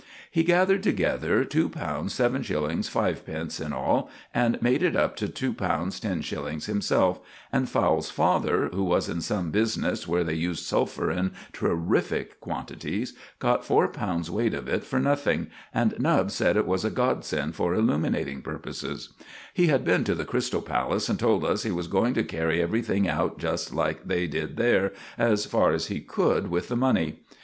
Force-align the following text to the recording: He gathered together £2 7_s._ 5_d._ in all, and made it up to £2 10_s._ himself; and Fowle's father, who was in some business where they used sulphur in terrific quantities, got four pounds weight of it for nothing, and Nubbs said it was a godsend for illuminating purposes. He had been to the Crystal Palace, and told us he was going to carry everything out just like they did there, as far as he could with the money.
He 0.31 0.41
gathered 0.43 0.81
together 0.81 1.45
£2 1.45 1.69
7_s._ 1.69 2.09
5_d._ 3.29 3.61
in 3.63 3.71
all, 3.71 4.09
and 4.33 4.59
made 4.59 4.81
it 4.81 4.95
up 4.95 5.15
to 5.17 5.27
£2 5.27 5.55
10_s._ 5.55 6.65
himself; 6.65 7.19
and 7.53 7.69
Fowle's 7.69 8.09
father, 8.09 8.69
who 8.73 8.83
was 8.83 9.07
in 9.07 9.21
some 9.21 9.51
business 9.51 10.07
where 10.07 10.23
they 10.23 10.33
used 10.33 10.65
sulphur 10.65 11.11
in 11.11 11.33
terrific 11.53 12.39
quantities, 12.39 13.13
got 13.37 13.63
four 13.63 13.87
pounds 13.89 14.31
weight 14.31 14.55
of 14.55 14.67
it 14.67 14.83
for 14.83 14.99
nothing, 14.99 15.51
and 15.71 15.93
Nubbs 15.99 16.33
said 16.33 16.57
it 16.57 16.65
was 16.65 16.83
a 16.83 16.89
godsend 16.89 17.53
for 17.53 17.75
illuminating 17.75 18.41
purposes. 18.41 19.09
He 19.53 19.67
had 19.67 19.85
been 19.85 20.03
to 20.05 20.15
the 20.15 20.25
Crystal 20.25 20.63
Palace, 20.63 21.09
and 21.09 21.19
told 21.19 21.45
us 21.45 21.61
he 21.61 21.69
was 21.69 21.85
going 21.85 22.15
to 22.15 22.23
carry 22.23 22.59
everything 22.59 23.07
out 23.07 23.37
just 23.37 23.71
like 23.71 24.03
they 24.07 24.25
did 24.25 24.57
there, 24.57 24.93
as 25.15 25.45
far 25.45 25.71
as 25.73 25.89
he 25.89 25.99
could 25.99 26.49
with 26.49 26.69
the 26.69 26.75
money. 26.75 27.19